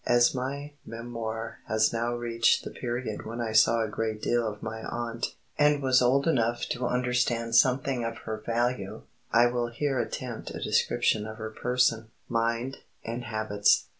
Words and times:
*] 0.03 0.03
"As 0.17 0.33
my 0.33 0.71
memoir 0.83 1.59
has 1.67 1.93
now 1.93 2.15
reached 2.15 2.63
the 2.63 2.71
period 2.71 3.23
when 3.23 3.39
I 3.39 3.51
saw 3.51 3.83
a 3.83 3.87
great 3.87 4.19
deal 4.19 4.47
of 4.47 4.63
my 4.63 4.81
aunt, 4.83 5.35
and 5.59 5.83
was 5.83 6.01
old 6.01 6.27
enough 6.27 6.63
to 6.69 6.87
understand 6.87 7.53
something 7.55 8.03
of 8.03 8.17
her 8.25 8.41
value, 8.43 9.03
I 9.31 9.45
will 9.45 9.67
here 9.69 9.99
attempt 9.99 10.49
a 10.55 10.59
description 10.59 11.27
of 11.27 11.37
her 11.37 11.51
person, 11.51 12.09
mind, 12.27 12.77
and 13.05 13.25
habits. 13.25 13.85